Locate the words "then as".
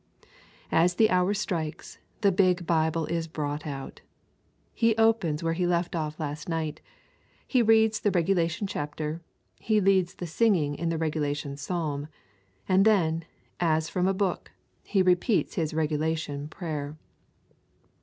12.83-13.89